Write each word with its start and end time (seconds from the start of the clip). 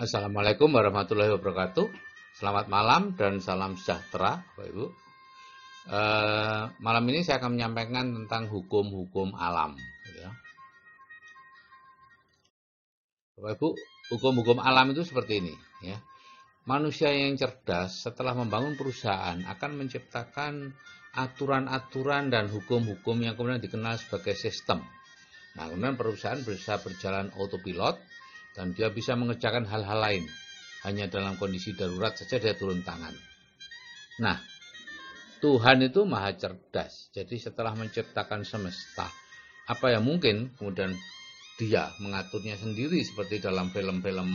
Assalamualaikum 0.00 0.72
warahmatullahi 0.72 1.28
wabarakatuh. 1.36 1.84
Selamat 2.32 2.72
malam 2.72 3.12
dan 3.20 3.36
salam 3.36 3.76
sejahtera, 3.76 4.40
Bapak 4.56 4.72
Ibu. 4.72 4.84
Uh, 5.92 6.72
malam 6.80 7.04
ini 7.12 7.20
saya 7.20 7.36
akan 7.36 7.60
menyampaikan 7.60 8.08
tentang 8.08 8.48
hukum-hukum 8.48 9.36
alam. 9.36 9.76
Ya. 10.16 10.32
Bapak 13.36 13.60
Ibu, 13.60 13.68
hukum-hukum 14.16 14.64
alam 14.64 14.88
itu 14.96 15.04
seperti 15.04 15.44
ini. 15.44 15.52
Ya. 15.84 16.00
Manusia 16.64 17.12
yang 17.12 17.36
cerdas 17.36 18.00
setelah 18.00 18.32
membangun 18.32 18.80
perusahaan 18.80 19.36
akan 19.36 19.84
menciptakan 19.84 20.72
aturan-aturan 21.12 22.32
dan 22.32 22.48
hukum-hukum 22.48 23.20
yang 23.20 23.36
kemudian 23.36 23.60
dikenal 23.60 24.00
sebagai 24.00 24.32
sistem. 24.32 24.80
Nah, 25.60 25.68
kemudian 25.68 26.00
perusahaan 26.00 26.40
bisa 26.40 26.80
berjalan 26.80 27.28
autopilot 27.36 28.00
dan 28.54 28.74
dia 28.74 28.90
bisa 28.90 29.14
mengerjakan 29.14 29.66
hal-hal 29.66 29.98
lain. 29.98 30.24
Hanya 30.80 31.12
dalam 31.12 31.36
kondisi 31.36 31.76
darurat 31.76 32.16
saja 32.16 32.40
dia 32.40 32.56
turun 32.56 32.80
tangan. 32.80 33.12
Nah, 34.24 34.40
Tuhan 35.40 35.84
itu 35.84 36.04
maha 36.04 36.36
cerdas. 36.36 37.08
Jadi 37.12 37.36
setelah 37.40 37.72
menciptakan 37.72 38.44
semesta, 38.44 39.08
apa 39.68 39.86
yang 39.92 40.04
mungkin 40.04 40.52
kemudian 40.56 40.92
dia 41.60 41.92
mengaturnya 42.00 42.56
sendiri 42.56 43.00
seperti 43.04 43.40
dalam 43.44 43.68
film-film 43.68 44.28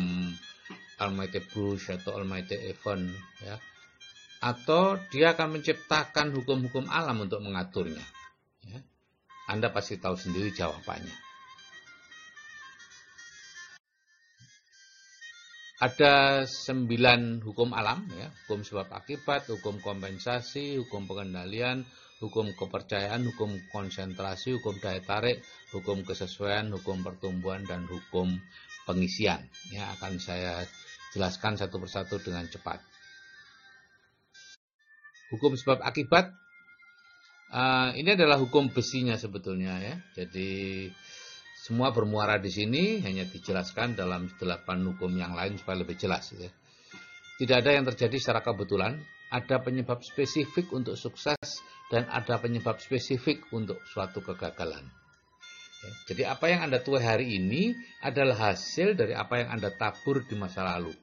Almighty 1.02 1.42
Bruce 1.42 1.90
atau 1.94 2.22
Almighty 2.22 2.58
Event 2.70 3.10
ya. 3.42 3.58
Atau 4.46 5.02
dia 5.10 5.34
akan 5.34 5.58
menciptakan 5.58 6.30
hukum-hukum 6.38 6.86
alam 6.90 7.26
untuk 7.26 7.42
mengaturnya. 7.42 8.06
Ya. 8.62 8.78
Anda 9.50 9.74
pasti 9.74 9.98
tahu 9.98 10.14
sendiri 10.14 10.54
jawabannya. 10.54 11.25
Ada 15.76 16.48
sembilan 16.48 17.44
hukum 17.44 17.76
alam 17.76 18.08
ya. 18.16 18.32
Hukum 18.46 18.64
sebab 18.64 18.88
akibat 18.96 19.52
hukum 19.52 19.84
kompensasi 19.84 20.80
hukum 20.80 21.04
pengendalian 21.04 21.84
hukum 22.24 22.56
kepercayaan 22.56 23.28
hukum 23.28 23.60
konsentrasi 23.76 24.56
hukum 24.56 24.80
daya 24.80 25.04
tarik 25.04 25.44
hukum 25.76 26.08
kesesuaian 26.08 26.72
hukum 26.72 27.04
pertumbuhan 27.04 27.68
dan 27.68 27.84
hukum 27.92 28.40
pengisian. 28.88 29.44
Ya 29.76 29.92
akan 30.00 30.16
saya 30.16 30.64
jelaskan 31.12 31.60
satu 31.60 31.84
persatu 31.84 32.24
dengan 32.24 32.48
cepat. 32.48 32.80
Hukum 35.36 35.60
sebab 35.60 35.84
akibat 35.84 36.32
uh, 37.52 37.92
ini 38.00 38.16
adalah 38.16 38.40
hukum 38.40 38.72
besinya 38.72 39.20
sebetulnya 39.20 39.84
ya. 39.84 39.96
Jadi 40.16 40.88
semua 41.66 41.90
bermuara 41.90 42.38
di 42.38 42.54
sini 42.54 43.02
hanya 43.02 43.26
dijelaskan 43.26 43.98
dalam 43.98 44.30
delapan 44.38 44.86
hukum 44.86 45.10
yang 45.18 45.34
lain 45.34 45.58
supaya 45.58 45.82
lebih 45.82 45.98
jelas. 45.98 46.30
Ya. 46.38 46.54
Tidak 47.42 47.58
ada 47.58 47.74
yang 47.74 47.90
terjadi 47.90 48.22
secara 48.22 48.46
kebetulan, 48.46 49.02
ada 49.34 49.58
penyebab 49.66 50.06
spesifik 50.06 50.70
untuk 50.78 50.94
sukses 50.94 51.66
dan 51.90 52.06
ada 52.14 52.38
penyebab 52.38 52.78
spesifik 52.78 53.50
untuk 53.50 53.82
suatu 53.90 54.22
kegagalan. 54.22 54.86
Ya, 55.82 55.92
jadi 56.14 56.38
apa 56.38 56.54
yang 56.54 56.70
Anda 56.70 56.86
tuai 56.86 57.02
hari 57.02 57.34
ini 57.34 57.74
adalah 58.06 58.54
hasil 58.54 58.94
dari 58.94 59.18
apa 59.18 59.42
yang 59.42 59.58
Anda 59.58 59.74
tabur 59.74 60.22
di 60.22 60.38
masa 60.38 60.62
lalu. 60.62 60.94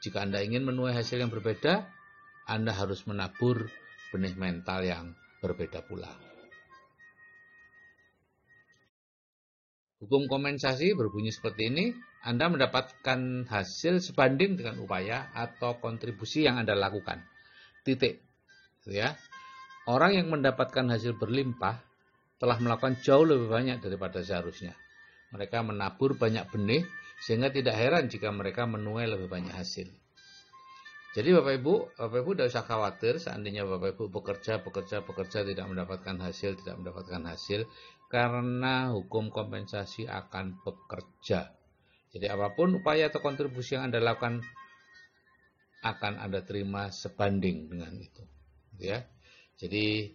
Jika 0.00 0.24
Anda 0.24 0.40
ingin 0.40 0.64
menuai 0.64 0.96
hasil 0.96 1.20
yang 1.20 1.28
berbeda, 1.28 1.84
Anda 2.48 2.72
harus 2.72 3.04
menabur 3.04 3.68
benih 4.08 4.40
mental 4.40 4.88
yang 4.88 5.12
berbeda 5.44 5.84
pula. 5.84 6.31
Hukum 10.02 10.26
kompensasi 10.26 10.98
berbunyi 10.98 11.30
seperti 11.30 11.70
ini, 11.70 11.94
Anda 12.26 12.50
mendapatkan 12.50 13.46
hasil 13.46 14.02
sebanding 14.02 14.58
dengan 14.58 14.82
upaya 14.82 15.30
atau 15.30 15.78
kontribusi 15.78 16.42
yang 16.42 16.58
Anda 16.58 16.74
lakukan. 16.74 17.22
Titik. 17.86 18.18
Ya. 18.82 19.14
Orang 19.86 20.18
yang 20.18 20.26
mendapatkan 20.26 20.90
hasil 20.90 21.14
berlimpah 21.14 21.78
telah 22.42 22.58
melakukan 22.58 22.98
jauh 22.98 23.22
lebih 23.22 23.46
banyak 23.46 23.78
daripada 23.78 24.18
seharusnya. 24.26 24.74
Mereka 25.30 25.62
menabur 25.62 26.18
banyak 26.18 26.50
benih 26.50 26.82
sehingga 27.22 27.54
tidak 27.54 27.78
heran 27.78 28.10
jika 28.10 28.34
mereka 28.34 28.66
menuai 28.66 29.06
lebih 29.06 29.30
banyak 29.30 29.54
hasil. 29.54 29.86
Jadi 31.12 31.28
Bapak 31.30 31.62
Ibu, 31.62 31.74
Bapak 31.94 32.18
Ibu 32.24 32.30
tidak 32.34 32.48
usah 32.50 32.64
khawatir 32.66 33.14
seandainya 33.22 33.62
Bapak 33.68 33.94
Ibu 33.94 34.10
bekerja, 34.10 34.64
bekerja, 34.64 35.06
bekerja 35.06 35.46
tidak 35.46 35.66
mendapatkan 35.70 36.18
hasil, 36.18 36.58
tidak 36.58 36.82
mendapatkan 36.82 37.22
hasil 37.28 37.70
karena 38.12 38.92
hukum 38.92 39.32
kompensasi 39.32 40.04
akan 40.04 40.60
bekerja. 40.60 41.48
Jadi 42.12 42.28
apa 42.28 42.52
pun 42.52 42.76
upaya 42.76 43.08
atau 43.08 43.24
kontribusi 43.24 43.72
yang 43.72 43.88
Anda 43.88 44.04
lakukan 44.04 44.44
akan 45.80 46.20
Anda 46.20 46.44
terima 46.44 46.92
sebanding 46.92 47.72
dengan 47.72 47.96
itu. 47.96 48.20
Gitu 48.76 48.84
ya. 48.84 49.00
Jadi 49.56 50.12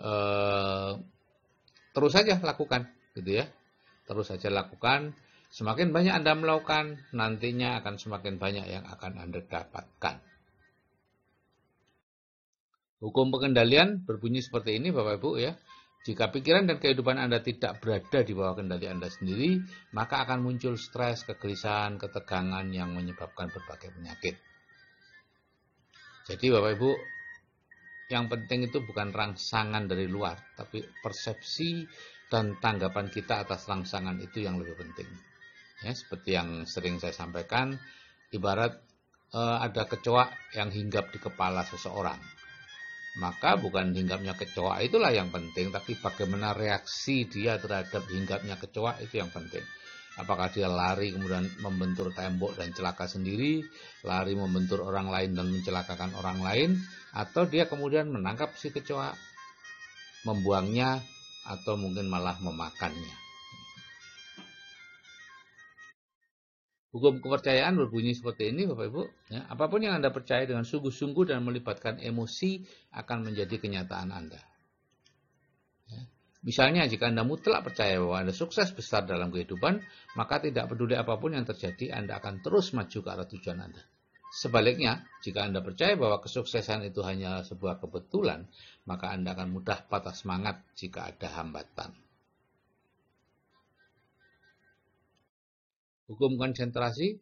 eh, 0.00 0.92
terus 1.92 2.12
saja 2.16 2.40
lakukan, 2.40 2.88
gitu 3.12 3.44
ya. 3.44 3.46
Terus 4.08 4.32
saja 4.32 4.48
lakukan. 4.48 5.12
Semakin 5.52 5.92
banyak 5.92 6.16
Anda 6.16 6.32
melakukan, 6.34 7.12
nantinya 7.12 7.78
akan 7.84 8.00
semakin 8.00 8.40
banyak 8.40 8.66
yang 8.66 8.88
akan 8.88 9.20
Anda 9.20 9.44
dapatkan. 9.44 10.16
Hukum 13.04 13.28
pengendalian 13.28 14.00
berbunyi 14.02 14.40
seperti 14.40 14.80
ini 14.80 14.88
Bapak 14.88 15.20
Ibu 15.20 15.30
ya. 15.36 15.52
Jika 16.04 16.28
pikiran 16.28 16.68
dan 16.68 16.76
kehidupan 16.76 17.16
Anda 17.16 17.40
tidak 17.40 17.80
berada 17.80 18.20
di 18.20 18.36
bawah 18.36 18.60
kendali 18.60 18.84
Anda 18.84 19.08
sendiri, 19.08 19.56
maka 19.96 20.28
akan 20.28 20.44
muncul 20.44 20.76
stres, 20.76 21.24
kegelisahan, 21.24 21.96
ketegangan 21.96 22.68
yang 22.68 22.92
menyebabkan 22.92 23.48
berbagai 23.48 23.88
penyakit. 23.96 24.36
Jadi 26.28 26.46
Bapak 26.52 26.76
Ibu, 26.76 26.90
yang 28.12 28.28
penting 28.28 28.68
itu 28.68 28.84
bukan 28.84 29.16
rangsangan 29.16 29.88
dari 29.88 30.04
luar, 30.04 30.36
tapi 30.52 30.84
persepsi 31.00 31.88
dan 32.28 32.60
tanggapan 32.60 33.08
kita 33.08 33.48
atas 33.48 33.64
rangsangan 33.64 34.20
itu 34.20 34.44
yang 34.44 34.60
lebih 34.60 34.76
penting. 34.76 35.08
Ya, 35.88 35.96
seperti 35.96 36.36
yang 36.36 36.68
sering 36.68 37.00
saya 37.00 37.16
sampaikan, 37.16 37.80
ibarat 38.28 38.76
eh, 39.32 39.56
ada 39.56 39.88
kecoa 39.88 40.28
yang 40.52 40.68
hinggap 40.68 41.08
di 41.16 41.16
kepala 41.16 41.64
seseorang 41.64 42.43
maka 43.14 43.54
bukan 43.54 43.94
hinggapnya 43.94 44.34
kecoa 44.34 44.82
itulah 44.82 45.14
yang 45.14 45.30
penting, 45.30 45.70
tapi 45.70 45.94
bagaimana 45.98 46.50
reaksi 46.50 47.30
dia 47.30 47.58
terhadap 47.62 48.02
hinggapnya 48.10 48.58
kecoa 48.58 48.98
itu 48.98 49.22
yang 49.22 49.30
penting. 49.30 49.62
Apakah 50.14 50.46
dia 50.50 50.70
lari 50.70 51.10
kemudian 51.10 51.46
membentur 51.58 52.14
tembok 52.14 52.54
dan 52.54 52.70
celaka 52.70 53.10
sendiri, 53.10 53.66
lari 54.06 54.38
membentur 54.38 54.86
orang 54.86 55.10
lain 55.10 55.34
dan 55.34 55.50
mencelakakan 55.50 56.14
orang 56.14 56.38
lain, 56.38 56.70
atau 57.14 57.46
dia 57.50 57.66
kemudian 57.66 58.10
menangkap 58.10 58.54
si 58.54 58.70
kecoa, 58.70 59.10
membuangnya, 60.22 61.02
atau 61.50 61.74
mungkin 61.74 62.06
malah 62.06 62.38
memakannya. 62.38 63.23
Hukum 66.94 67.18
kepercayaan 67.18 67.74
berbunyi 67.74 68.14
seperti 68.14 68.54
ini 68.54 68.70
Bapak 68.70 68.86
Ibu. 68.86 69.02
Ya, 69.34 69.42
apa 69.50 69.66
pun 69.66 69.82
yang 69.82 69.98
Anda 69.98 70.14
percaya 70.14 70.46
dengan 70.46 70.62
sungguh-sungguh 70.62 71.26
dan 71.26 71.42
melibatkan 71.42 71.98
emosi 71.98 72.62
akan 72.94 73.26
menjadi 73.26 73.58
kenyataan 73.58 74.14
Anda. 74.14 74.38
Ya. 75.90 76.06
Misalnya 76.46 76.86
jika 76.86 77.10
Anda 77.10 77.26
mutlak 77.26 77.66
percaya 77.66 77.98
bahwa 77.98 78.22
Anda 78.22 78.30
sukses 78.30 78.70
besar 78.70 79.10
dalam 79.10 79.34
kehidupan, 79.34 79.82
maka 80.14 80.38
tidak 80.38 80.70
peduli 80.70 80.94
apa 80.94 81.18
pun 81.18 81.34
yang 81.34 81.42
terjadi, 81.42 81.98
Anda 81.98 82.22
akan 82.22 82.46
terus 82.46 82.70
maju 82.70 82.98
ke 83.02 83.08
arah 83.10 83.26
tujuan 83.26 83.58
Anda. 83.58 83.82
Sebaliknya, 84.30 85.02
jika 85.26 85.50
Anda 85.50 85.66
percaya 85.66 85.98
bahwa 85.98 86.22
kesuksesan 86.22 86.86
itu 86.86 87.02
hanya 87.02 87.42
sebuah 87.42 87.82
kebetulan, 87.82 88.46
maka 88.86 89.10
Anda 89.10 89.34
akan 89.34 89.50
mudah 89.50 89.82
patah 89.90 90.14
semangat 90.14 90.62
jika 90.78 91.10
ada 91.10 91.26
hambatan. 91.42 92.03
Hukum 96.14 96.38
konsentrasi, 96.38 97.18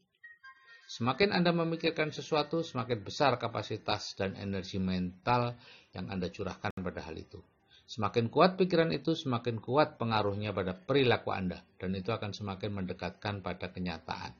semakin 0.84 1.32
Anda 1.32 1.56
memikirkan 1.56 2.12
sesuatu, 2.12 2.60
semakin 2.60 3.00
besar 3.00 3.40
kapasitas 3.40 4.12
dan 4.20 4.36
energi 4.36 4.76
mental 4.76 5.56
yang 5.96 6.12
Anda 6.12 6.28
curahkan 6.28 6.76
pada 6.76 7.00
hal 7.00 7.16
itu. 7.16 7.40
Semakin 7.88 8.28
kuat 8.28 8.60
pikiran 8.60 8.92
itu, 8.92 9.16
semakin 9.16 9.64
kuat 9.64 9.96
pengaruhnya 9.96 10.52
pada 10.52 10.76
perilaku 10.76 11.32
Anda, 11.32 11.64
dan 11.80 11.96
itu 11.96 12.12
akan 12.12 12.36
semakin 12.36 12.84
mendekatkan 12.84 13.40
pada 13.40 13.72
kenyataan. 13.72 14.36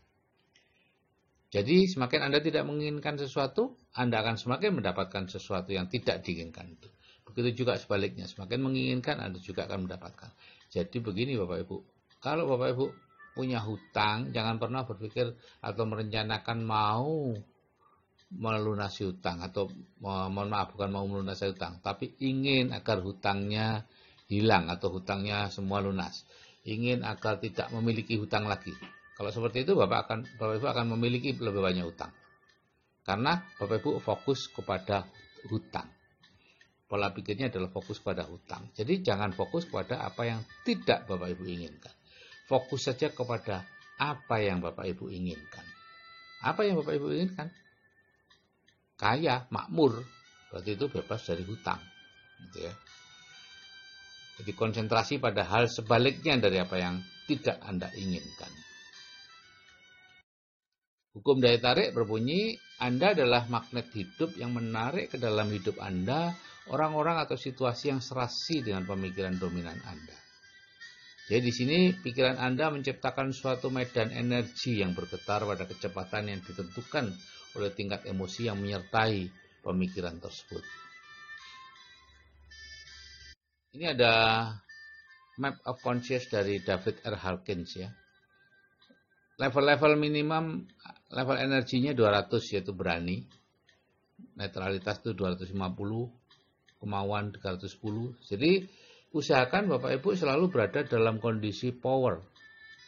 Jadi, 1.48 1.88
semakin 1.88 2.28
Anda 2.28 2.44
tidak 2.44 2.68
menginginkan 2.68 3.16
sesuatu, 3.16 3.80
Anda 3.96 4.20
akan 4.20 4.36
semakin 4.36 4.84
mendapatkan 4.84 5.32
sesuatu 5.32 5.72
yang 5.72 5.88
tidak 5.88 6.20
diinginkan 6.28 6.76
itu. 6.76 6.92
Begitu 7.24 7.64
juga 7.64 7.80
sebaliknya, 7.80 8.28
semakin 8.28 8.60
menginginkan 8.60 9.16
Anda 9.16 9.40
juga 9.40 9.64
akan 9.64 9.88
mendapatkan. 9.88 10.28
Jadi 10.68 11.00
begini 11.00 11.40
Bapak 11.40 11.64
Ibu, 11.64 11.76
kalau 12.20 12.44
Bapak 12.52 12.68
Ibu 12.76 12.86
punya 13.32 13.64
hutang, 13.64 14.30
jangan 14.30 14.60
pernah 14.60 14.84
berpikir 14.84 15.32
atau 15.64 15.84
merencanakan 15.88 16.58
mau 16.64 17.32
melunasi 18.32 19.12
hutang 19.12 19.44
atau 19.44 19.68
mohon 20.00 20.48
maaf 20.48 20.72
bukan 20.72 20.88
mau 20.88 21.04
melunasi 21.04 21.52
hutang, 21.52 21.84
tapi 21.84 22.16
ingin 22.24 22.72
agar 22.72 23.04
hutangnya 23.04 23.84
hilang 24.32 24.72
atau 24.72 24.88
hutangnya 24.88 25.52
semua 25.52 25.84
lunas. 25.84 26.24
Ingin 26.64 27.02
agar 27.02 27.42
tidak 27.42 27.68
memiliki 27.74 28.16
hutang 28.16 28.46
lagi. 28.46 28.72
Kalau 29.18 29.28
seperti 29.28 29.66
itu 29.66 29.76
Bapak 29.76 29.98
akan 30.08 30.18
Bapak 30.40 30.54
Ibu 30.62 30.66
akan 30.70 30.86
memiliki 30.96 31.34
lebih 31.36 31.60
banyak 31.60 31.84
hutang. 31.84 32.14
Karena 33.02 33.42
Bapak 33.58 33.82
Ibu 33.82 34.00
fokus 34.00 34.48
kepada 34.48 35.04
hutang. 35.50 35.90
Pola 36.86 37.08
pikirnya 37.10 37.48
adalah 37.48 37.72
fokus 37.72 37.98
pada 38.04 38.24
hutang. 38.28 38.68
Jadi 38.72 39.00
jangan 39.00 39.32
fokus 39.32 39.64
pada 39.64 40.04
apa 40.04 40.28
yang 40.28 40.40
tidak 40.62 41.08
Bapak 41.08 41.34
Ibu 41.34 41.44
inginkan. 41.44 42.01
Fokus 42.52 42.84
saja 42.84 43.08
kepada 43.08 43.64
apa 43.96 44.36
yang 44.44 44.60
Bapak 44.60 44.84
Ibu 44.84 45.08
inginkan. 45.08 45.64
Apa 46.44 46.68
yang 46.68 46.76
Bapak 46.84 47.00
Ibu 47.00 47.08
inginkan? 47.16 47.48
Kaya, 49.00 49.48
makmur. 49.48 50.04
Berarti 50.52 50.76
itu 50.76 50.84
bebas 50.92 51.24
dari 51.24 51.48
hutang. 51.48 51.80
Gitu 52.44 52.68
ya. 52.68 52.74
Jadi 54.36 54.52
konsentrasi 54.52 55.16
pada 55.16 55.48
hal 55.48 55.64
sebaliknya 55.72 56.36
dari 56.36 56.60
apa 56.60 56.76
yang 56.76 57.00
tidak 57.24 57.56
Anda 57.64 57.88
inginkan. 57.96 58.52
Hukum 61.16 61.40
daya 61.40 61.56
tarik 61.56 61.96
berbunyi, 61.96 62.60
Anda 62.84 63.16
adalah 63.16 63.48
magnet 63.48 63.88
hidup 63.96 64.36
yang 64.36 64.52
menarik 64.52 65.08
ke 65.08 65.16
dalam 65.16 65.48
hidup 65.48 65.80
Anda 65.80 66.36
orang-orang 66.68 67.16
atau 67.24 67.40
situasi 67.40 67.96
yang 67.96 68.04
serasi 68.04 68.60
dengan 68.60 68.84
pemikiran 68.84 69.40
dominan 69.40 69.80
Anda. 69.88 70.21
Jadi 71.30 71.38
di 71.38 71.52
sini 71.54 71.78
pikiran 71.94 72.34
Anda 72.34 72.74
menciptakan 72.74 73.30
suatu 73.30 73.70
medan 73.70 74.10
energi 74.10 74.82
yang 74.82 74.90
bergetar 74.90 75.46
pada 75.46 75.64
kecepatan 75.70 76.34
yang 76.34 76.40
ditentukan 76.42 77.14
oleh 77.54 77.70
tingkat 77.70 78.02
emosi 78.10 78.50
yang 78.50 78.58
menyertai 78.58 79.30
pemikiran 79.62 80.18
tersebut. 80.18 80.64
Ini 83.72 83.96
ada 83.96 84.12
map 85.38 85.62
of 85.64 85.80
conscious 85.80 86.28
dari 86.28 86.60
David 86.60 87.00
R. 87.06 87.16
Hawkins 87.16 87.78
ya. 87.78 87.88
Level-level 89.40 89.96
minimum 89.96 90.68
level 91.08 91.36
energinya 91.40 91.96
200 91.96 92.52
yaitu 92.52 92.74
berani. 92.76 93.24
Netralitas 94.36 95.00
itu 95.00 95.16
250, 95.16 95.56
kemauan 96.82 97.32
310. 97.32 98.12
Jadi 98.28 98.64
usahakan 99.12 99.68
Bapak 99.68 100.00
Ibu 100.00 100.16
selalu 100.16 100.48
berada 100.48 100.80
dalam 100.84 101.20
kondisi 101.20 101.72
power, 101.72 102.20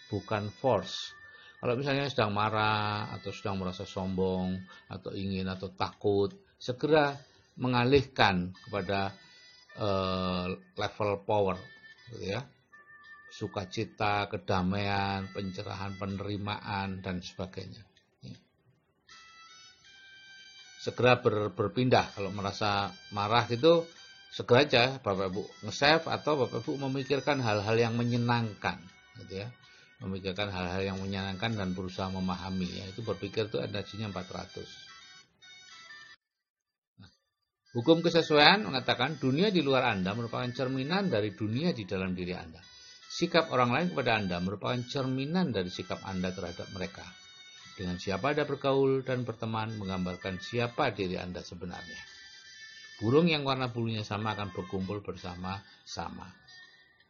bukan 0.09 0.49
force. 0.49 1.13
Kalau 1.61 1.81
misalnya 1.81 2.09
sedang 2.13 2.37
marah 2.37 3.09
atau 3.17 3.33
sedang 3.33 3.57
merasa 3.57 3.89
sombong 3.89 4.61
atau 4.93 5.13
ingin 5.17 5.49
atau 5.49 5.73
takut, 5.73 6.33
segera 6.61 7.17
mengalihkan 7.57 8.53
kepada 8.69 9.17
uh, 9.81 10.53
level 10.77 11.11
power, 11.25 11.57
gitu 12.13 12.37
ya. 12.37 12.41
Sukacita, 13.35 14.29
kedamaian, 14.31 15.27
pencerahan, 15.33 15.97
penerimaan, 15.99 17.03
dan 17.03 17.19
sebagainya. 17.19 17.83
Segera 20.85 21.17
ber, 21.17 21.49
berpindah. 21.57 22.13
Kalau 22.13 22.29
merasa 22.29 22.93
marah 23.17 23.49
gitu 23.49 23.89
segera 24.35 24.67
aja 24.67 24.99
Bapak 24.99 25.31
Ibu 25.31 25.47
nge-save 25.63 26.11
atau 26.11 26.35
Bapak 26.35 26.67
Ibu 26.67 26.75
memikirkan 26.91 27.39
hal-hal 27.39 27.79
yang 27.79 27.95
menyenangkan 27.95 28.83
gitu 29.23 29.47
ya. 29.47 29.49
Memikirkan 30.03 30.51
hal-hal 30.51 30.83
yang 30.83 30.99
menyenangkan 30.99 31.55
dan 31.55 31.71
berusaha 31.71 32.11
memahami 32.11 32.67
ya. 32.67 32.91
Itu 32.91 33.07
berpikir 33.07 33.47
itu 33.47 33.63
energinya 33.63 34.11
400 34.11 36.99
nah, 36.99 37.07
hukum 37.79 38.03
kesesuaian 38.03 38.67
mengatakan 38.67 39.23
dunia 39.23 39.55
di 39.55 39.63
luar 39.63 39.95
Anda 39.95 40.19
merupakan 40.19 40.51
cerminan 40.51 41.15
dari 41.15 41.31
dunia 41.31 41.71
di 41.71 41.87
dalam 41.87 42.19
diri 42.19 42.35
Anda. 42.35 42.59
Sikap 43.07 43.55
orang 43.55 43.71
lain 43.71 43.95
kepada 43.95 44.19
Anda 44.19 44.43
merupakan 44.43 44.83
cerminan 44.83 45.55
dari 45.55 45.71
sikap 45.71 46.03
Anda 46.03 46.35
terhadap 46.35 46.75
mereka. 46.75 47.07
Dengan 47.79 48.03
siapa 48.03 48.35
Anda 48.35 48.43
bergaul 48.43 49.07
dan 49.07 49.23
berteman 49.23 49.79
menggambarkan 49.79 50.43
siapa 50.43 50.91
diri 50.91 51.23
Anda 51.23 51.47
sebenarnya. 51.47 52.14
Burung 53.03 53.27
yang 53.27 53.43
warna 53.43 53.75
bulunya 53.75 54.07
sama 54.07 54.39
akan 54.39 54.55
berkumpul 54.55 55.03
bersama-sama. 55.03 56.31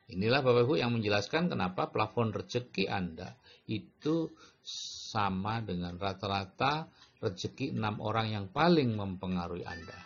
Inilah 0.09 0.45
Bapak 0.45 0.69
Ibu 0.69 0.75
yang 0.81 0.93
menjelaskan 0.93 1.49
kenapa 1.49 1.89
plafon 1.89 2.33
rezeki 2.33 2.89
Anda 2.93 3.37
itu 3.65 4.33
sama 4.65 5.65
dengan 5.65 5.97
rata-rata 5.97 6.89
rezeki 7.25 7.73
enam 7.77 8.05
orang 8.05 8.33
yang 8.33 8.47
paling 8.53 8.93
mempengaruhi 8.97 9.65
Anda. 9.65 9.97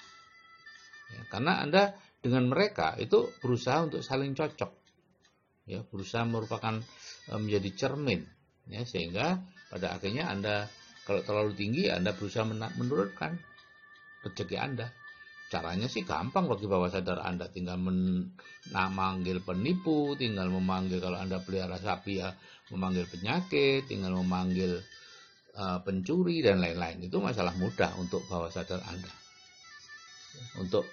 Ya, 1.10 1.22
karena 1.30 1.52
Anda 1.62 1.82
dengan 2.22 2.46
mereka 2.46 2.94
itu 2.98 3.26
berusaha 3.42 3.90
untuk 3.90 4.06
saling 4.06 4.38
cocok. 4.38 4.70
Ya, 5.66 5.82
berusaha 5.82 6.22
merupakan 6.22 6.78
eh, 7.30 7.38
menjadi 7.38 7.70
cermin 7.74 8.22
ya 8.68 8.84
sehingga 8.84 9.40
pada 9.72 9.96
akhirnya 9.96 10.28
Anda 10.30 10.68
kalau 11.08 11.24
terlalu 11.24 11.56
tinggi 11.56 11.88
Anda 11.88 12.14
berusaha 12.14 12.46
menurunkan 12.76 13.34
rezeki 14.22 14.56
Anda. 14.60 14.88
Caranya 15.48 15.88
sih 15.88 16.04
gampang 16.04 16.44
bagi 16.44 16.68
bawah 16.68 16.92
sadar 16.92 17.24
Anda 17.24 17.48
tinggal 17.48 17.80
memanggil 17.80 19.40
penipu, 19.40 20.12
tinggal 20.20 20.52
memanggil 20.52 21.00
kalau 21.00 21.16
Anda 21.16 21.40
pelihara 21.40 21.80
sapi 21.80 22.20
ya 22.20 22.36
memanggil 22.68 23.08
penyakit, 23.08 23.88
tinggal 23.88 24.12
memanggil 24.20 24.84
uh, 25.56 25.80
pencuri 25.80 26.44
dan 26.44 26.60
lain-lain. 26.60 27.00
Itu 27.00 27.24
masalah 27.24 27.56
mudah 27.56 27.96
untuk 27.96 28.28
bawah 28.28 28.52
sadar 28.52 28.84
Anda. 28.84 29.12
Untuk 30.60 30.84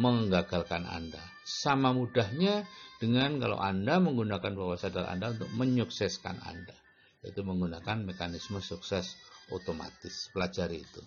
menggagalkan 0.00 0.88
Anda. 0.88 1.20
Sama 1.44 1.92
mudahnya 1.92 2.64
dengan 2.96 3.36
kalau 3.36 3.60
Anda 3.60 4.00
menggunakan 4.00 4.52
bawah 4.56 4.80
sadar 4.80 5.04
Anda 5.12 5.36
untuk 5.36 5.52
menyukseskan 5.52 6.40
Anda 6.48 6.76
itu 7.24 7.42
menggunakan 7.42 8.06
mekanisme 8.06 8.62
sukses 8.62 9.18
otomatis. 9.50 10.30
Pelajari 10.30 10.80
itu. 10.80 11.02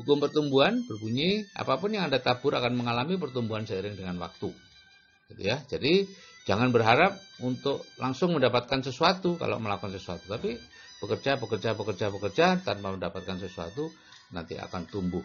Hukum 0.00 0.24
pertumbuhan 0.24 0.80
berbunyi 0.88 1.44
apa 1.52 1.76
pun 1.76 1.92
yang 1.92 2.08
Anda 2.08 2.16
tabur 2.16 2.56
akan 2.56 2.72
mengalami 2.72 3.20
pertumbuhan 3.20 3.68
seiring 3.68 3.92
dengan 3.92 4.16
waktu. 4.24 4.48
Gitu 5.28 5.42
ya. 5.44 5.60
Jadi 5.68 6.08
jangan 6.48 6.72
berharap 6.72 7.20
untuk 7.44 7.84
langsung 8.00 8.32
mendapatkan 8.32 8.80
sesuatu 8.80 9.36
kalau 9.36 9.60
melakukan 9.60 9.92
sesuatu, 9.92 10.24
tapi 10.32 10.56
bekerja, 11.04 11.36
bekerja, 11.36 11.76
bekerja, 11.76 12.06
bekerja 12.08 12.46
tanpa 12.64 12.96
mendapatkan 12.96 13.36
sesuatu 13.36 13.92
nanti 14.32 14.56
akan 14.56 14.88
tumbuh. 14.88 15.24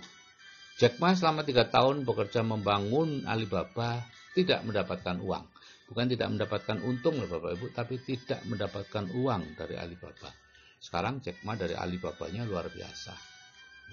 Jack 0.77 1.01
Ma 1.01 1.15
selama 1.15 1.41
tiga 1.41 1.65
tahun 1.65 2.05
bekerja 2.05 2.45
membangun 2.45 3.25
Alibaba 3.25 4.05
tidak 4.37 4.61
mendapatkan 4.61 5.17
uang. 5.17 5.45
Bukan 5.87 6.05
tidak 6.11 6.27
mendapatkan 6.29 6.77
untung 6.83 7.17
loh 7.17 7.31
Bapak 7.31 7.57
Ibu, 7.57 7.67
tapi 7.71 7.97
tidak 8.03 8.43
mendapatkan 8.45 9.09
uang 9.15 9.57
dari 9.57 9.79
Alibaba. 9.79 10.29
Sekarang 10.77 11.23
Jack 11.23 11.41
Ma 11.47 11.57
dari 11.57 11.73
Alibabanya 11.73 12.45
luar 12.45 12.69
biasa. 12.69 13.15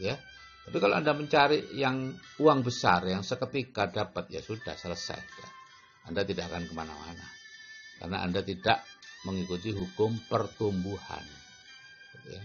Ya. 0.03 0.19
Tapi 0.65 0.77
kalau 0.81 0.97
Anda 0.97 1.13
mencari 1.13 1.77
yang 1.77 2.17
uang 2.41 2.61
besar, 2.65 3.05
yang 3.05 3.21
seketika 3.21 3.93
dapat, 3.93 4.33
ya 4.33 4.41
sudah 4.41 4.73
selesai. 4.73 5.21
Anda 6.09 6.25
tidak 6.25 6.49
akan 6.49 6.65
ke 6.69 6.73
mana-mana. 6.73 7.27
Karena 8.01 8.25
Anda 8.25 8.41
tidak 8.41 8.81
mengikuti 9.29 9.77
hukum 9.77 10.17
pertumbuhan. 10.29 11.25
Ya. 12.29 12.43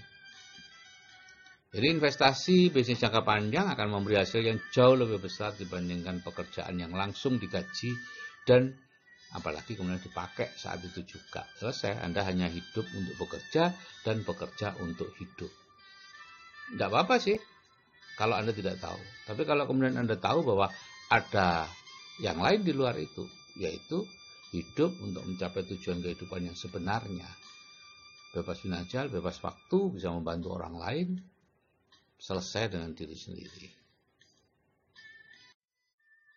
Jadi 1.69 1.85
investasi 2.01 2.73
bisnis 2.73 2.97
jangka 2.97 3.21
panjang 3.21 3.69
akan 3.69 3.87
memberi 3.93 4.17
hasil 4.17 4.41
yang 4.41 4.57
jauh 4.73 4.97
lebih 4.97 5.21
besar 5.21 5.53
dibandingkan 5.53 6.25
pekerjaan 6.25 6.81
yang 6.81 6.89
langsung 6.89 7.37
digaji 7.37 7.93
dan 8.41 8.73
apalagi 9.37 9.77
kemudian 9.77 10.01
dipakai 10.01 10.49
saat 10.57 10.81
itu 10.81 11.05
juga 11.05 11.45
selesai 11.61 12.01
Anda 12.01 12.25
hanya 12.25 12.49
hidup 12.49 12.89
untuk 12.97 13.15
bekerja 13.21 13.69
dan 14.01 14.25
bekerja 14.25 14.81
untuk 14.81 15.13
hidup 15.21 15.53
tidak 16.73 16.89
apa-apa 16.89 17.21
sih 17.21 17.37
kalau 18.19 18.35
Anda 18.35 18.51
tidak 18.51 18.83
tahu 18.83 18.99
tapi 19.23 19.47
kalau 19.47 19.63
kemudian 19.63 19.95
Anda 19.95 20.19
tahu 20.19 20.43
bahwa 20.43 20.67
ada 21.07 21.65
yang 22.19 22.43
lain 22.43 22.67
di 22.67 22.75
luar 22.75 22.99
itu 22.99 23.23
yaitu 23.55 24.03
hidup 24.51 24.91
untuk 24.99 25.23
mencapai 25.23 25.63
tujuan 25.63 26.03
kehidupan 26.03 26.43
yang 26.51 26.57
sebenarnya 26.57 27.27
bebas 28.29 28.61
finansial, 28.61 29.09
bebas 29.09 29.41
waktu, 29.41 29.97
bisa 29.97 30.13
membantu 30.13 30.53
orang 30.53 30.77
lain 30.77 31.09
selesai 32.21 32.69
dengan 32.69 32.93
diri 32.93 33.17
sendiri 33.17 33.79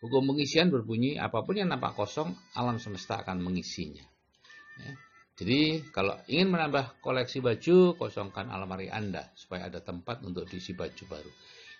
Hukum 0.02 0.34
pengisian 0.34 0.66
berbunyi 0.66 1.14
apa 1.14 1.46
pun 1.46 1.54
yang 1.54 1.70
nampak 1.70 1.94
kosong, 1.94 2.34
alam 2.58 2.82
semesta 2.82 3.22
akan 3.22 3.38
mengisinya. 3.38 4.02
Ya. 4.82 4.92
Jadi 5.38 5.78
kalau 5.94 6.18
ingin 6.26 6.50
menambah 6.50 6.98
koleksi 6.98 7.38
baju, 7.38 7.94
kosongkan 7.94 8.50
almari 8.50 8.90
Anda 8.90 9.30
supaya 9.38 9.70
ada 9.70 9.78
tempat 9.78 10.26
untuk 10.26 10.50
diisi 10.50 10.74
baju 10.74 11.04
baru. 11.06 11.30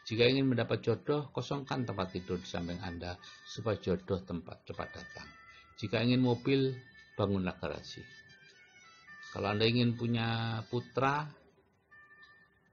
Jika 0.03 0.27
ingin 0.27 0.51
mendapat 0.51 0.83
jodoh, 0.83 1.31
kosongkan 1.31 1.87
tempat 1.87 2.11
tidur 2.11 2.43
di 2.43 2.49
samping 2.51 2.83
Anda 2.83 3.15
supaya 3.47 3.79
jodoh 3.79 4.19
tempat 4.27 4.67
cepat 4.67 4.89
datang. 4.91 5.29
Jika 5.79 6.03
ingin 6.03 6.19
mobil, 6.19 6.75
bangunlah 7.15 7.55
garasi. 7.55 8.03
Kalau 9.31 9.55
Anda 9.55 9.63
ingin 9.65 9.95
punya 9.95 10.59
putra, 10.67 11.23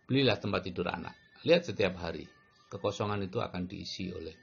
belilah 0.09 0.41
tempat 0.41 0.61
tidur 0.65 0.89
anak. 0.89 1.13
Lihat 1.45 1.69
setiap 1.69 2.01
hari, 2.01 2.25
kekosongan 2.67 3.23
itu 3.23 3.37
akan 3.37 3.69
diisi 3.69 4.09
oleh 4.09 4.33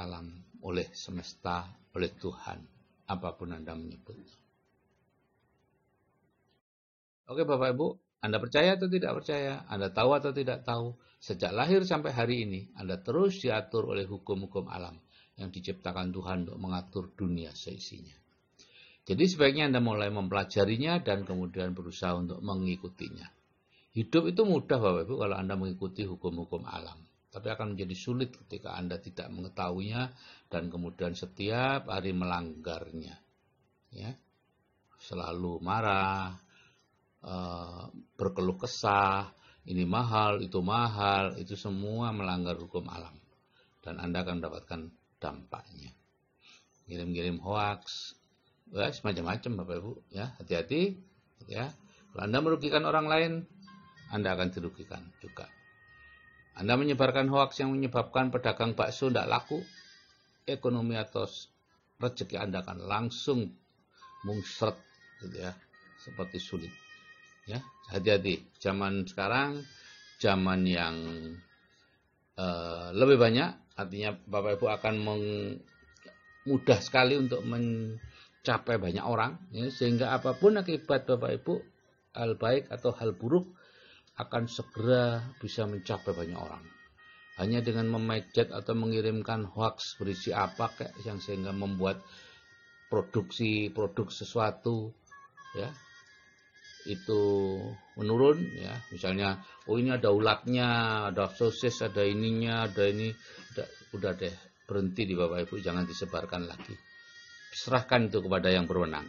alam, 0.00 0.32
oleh 0.64 0.88
semesta, 0.96 1.68
oleh 1.92 2.10
Tuhan, 2.16 2.58
apa 3.06 3.28
pun 3.36 3.52
Anda 3.52 3.76
menyebut. 3.76 4.16
Oke 7.28 7.44
Bapak 7.44 7.76
Ibu, 7.76 7.88
Anda 8.18 8.42
percaya 8.42 8.74
atau 8.74 8.90
tidak 8.90 9.22
percaya? 9.22 9.62
Anda 9.70 9.94
tahu 9.94 10.10
atau 10.18 10.30
tidak 10.34 10.66
tahu? 10.66 10.98
Sejak 11.18 11.50
lahir 11.50 11.82
sampai 11.82 12.14
hari 12.14 12.46
ini, 12.46 12.60
Anda 12.78 12.98
terus 12.98 13.42
diatur 13.42 13.90
oleh 13.90 14.06
hukum-hukum 14.06 14.70
alam 14.70 14.98
yang 15.38 15.54
diciptakan 15.54 16.10
Tuhan 16.10 16.46
untuk 16.46 16.58
mengatur 16.58 17.14
dunia 17.14 17.54
seisinya. 17.54 18.14
Jadi 19.06 19.24
sebaiknya 19.24 19.70
Anda 19.72 19.80
mulai 19.80 20.10
mempelajarinya 20.10 21.00
dan 21.00 21.22
kemudian 21.24 21.72
berusaha 21.72 22.12
untuk 22.18 22.42
mengikutinya. 22.42 23.24
Hidup 23.94 24.30
itu 24.30 24.42
mudah 24.44 24.78
Bapak 24.78 25.08
Ibu 25.08 25.14
kalau 25.16 25.36
Anda 25.38 25.54
mengikuti 25.56 26.04
hukum-hukum 26.04 26.66
alam. 26.68 27.02
Tapi 27.28 27.48
akan 27.48 27.74
menjadi 27.74 27.96
sulit 27.96 28.34
ketika 28.34 28.76
Anda 28.76 29.00
tidak 29.00 29.32
mengetahuinya 29.32 30.12
dan 30.52 30.68
kemudian 30.68 31.16
setiap 31.16 31.88
hari 31.88 32.12
melanggarnya. 32.12 33.16
Ya. 33.94 34.12
Selalu 34.98 35.62
marah, 35.62 36.34
Eh, 37.18 37.84
berkeluh 38.14 38.54
kesah, 38.54 39.34
ini 39.66 39.82
mahal, 39.82 40.38
itu 40.38 40.62
mahal, 40.62 41.34
itu 41.34 41.58
semua 41.58 42.14
melanggar 42.14 42.54
hukum 42.54 42.86
alam. 42.86 43.14
Dan 43.82 43.98
Anda 43.98 44.22
akan 44.22 44.38
mendapatkan 44.38 44.80
dampaknya. 45.18 45.90
Kirim-kirim 46.86 47.42
hoax, 47.42 48.14
ya, 48.70 48.88
semacam-macam 48.94 49.50
Bapak 49.60 49.76
Ibu, 49.82 49.92
ya, 50.14 50.30
hati-hati, 50.38 50.94
ya. 51.50 51.74
Kalau 52.14 52.22
Anda 52.22 52.38
merugikan 52.38 52.86
orang 52.86 53.06
lain, 53.10 53.32
Anda 54.14 54.38
akan 54.38 54.54
dirugikan 54.54 55.02
juga. 55.18 55.50
Anda 56.54 56.78
menyebarkan 56.78 57.26
hoax 57.28 57.58
yang 57.58 57.74
menyebabkan 57.74 58.30
pedagang 58.30 58.78
bakso 58.78 59.10
tidak 59.10 59.26
laku, 59.26 59.58
ekonomi 60.46 60.94
atau 60.94 61.26
rezeki 61.98 62.38
Anda 62.38 62.62
akan 62.62 62.78
langsung 62.86 63.52
mungsret, 64.22 64.78
gitu 65.18 65.44
ya, 65.44 65.52
seperti 65.98 66.38
sulit. 66.38 66.87
Ya, 67.48 67.64
hati-hati. 67.88 68.44
Zaman 68.60 69.08
sekarang 69.08 69.64
zaman 70.20 70.68
yang 70.68 70.96
uh, 72.36 72.92
lebih 72.92 73.16
banyak, 73.16 73.48
artinya 73.78 74.12
Bapak 74.28 74.60
Ibu 74.60 74.66
akan 74.68 74.94
mudah 76.44 76.78
sekali 76.84 77.16
untuk 77.16 77.40
mencapai 77.48 78.76
banyak 78.76 79.00
orang, 79.00 79.40
ya, 79.54 79.72
sehingga 79.72 80.12
apa 80.12 80.36
pun 80.36 80.60
akibat 80.60 81.08
Bapak 81.08 81.30
Ibu, 81.40 81.54
hal 82.18 82.36
baik 82.36 82.68
atau 82.68 82.92
hal 82.92 83.16
buruk 83.16 83.48
akan 84.18 84.50
segera 84.50 85.22
bisa 85.38 85.64
mencapai 85.64 86.12
banyak 86.12 86.36
orang. 86.36 86.64
Hanya 87.38 87.62
dengan 87.62 87.86
memejet 87.94 88.50
atau 88.50 88.74
mengirimkan 88.74 89.46
hoax 89.46 89.94
berisi 89.94 90.34
apa 90.34 90.74
kayak 90.74 90.98
yang 91.06 91.22
sehingga 91.22 91.54
membuat 91.54 92.02
produksi 92.90 93.70
produk 93.70 94.10
sesuatu 94.10 94.90
ya 95.54 95.70
itu 96.88 97.22
menurun 98.00 98.40
ya. 98.56 98.74
Misalnya 98.88 99.44
oh 99.68 99.76
ini 99.76 99.92
ada 99.92 100.08
ulatnya 100.08 100.68
ada 101.12 101.28
sosis 101.28 101.84
ada 101.84 102.00
ininya 102.00 102.64
ada 102.64 102.88
ini. 102.88 103.12
Udah, 103.52 103.68
udah 103.94 104.12
deh 104.16 104.34
berhenti 104.64 105.04
di 105.04 105.14
bapak 105.14 105.48
ibu 105.48 105.60
jangan 105.60 105.84
disebarkan 105.84 106.48
lagi. 106.48 106.74
Serahkan 107.52 108.08
itu 108.08 108.24
kepada 108.24 108.48
yang 108.48 108.64
berwenang. 108.64 109.08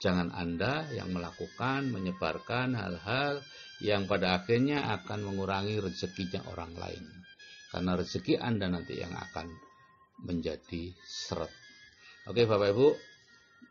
Jangan 0.00 0.32
anda 0.32 0.88
yang 0.96 1.12
melakukan 1.12 1.92
menyebarkan 1.92 2.72
hal-hal 2.72 3.44
yang 3.84 4.08
pada 4.08 4.40
akhirnya 4.40 4.96
akan 4.96 5.28
mengurangi 5.28 5.76
rezekinya 5.76 6.40
orang 6.48 6.72
lain. 6.74 7.04
Karena 7.70 7.94
rezeki 7.94 8.40
anda 8.40 8.66
nanti 8.66 8.98
yang 8.98 9.12
akan 9.12 9.46
menjadi 10.24 10.90
seret. 11.04 11.52
Oke 12.28 12.44
bapak 12.44 12.72
ibu 12.72 12.88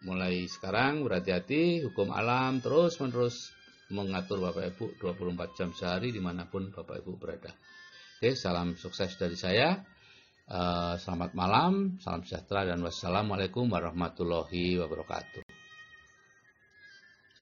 mulai 0.05 0.47
sekarang 0.47 1.03
berhati-hati 1.03 1.83
hukum 1.83 2.15
alam 2.15 2.63
terus 2.63 2.95
menerus 3.03 3.51
mengatur 3.89 4.39
Bapak 4.39 4.77
Ibu 4.77 5.01
24 5.01 5.57
jam 5.57 5.69
sehari 5.73 6.13
di 6.13 6.21
mana 6.21 6.45
pun 6.45 6.69
Bapak 6.69 7.01
Ibu 7.01 7.17
berada. 7.17 7.51
Oke, 8.19 8.37
salam 8.37 8.77
sukses 8.77 9.17
dari 9.17 9.35
saya. 9.35 9.81
Uh, 10.49 10.97
selamat 10.97 11.37
malam, 11.37 12.01
salam 12.01 12.25
sejahtera 12.25 12.65
dan 12.65 12.81
wassalamualaikum 12.81 13.69
warahmatullahi 13.69 14.81
wabarakatuh. 14.81 15.48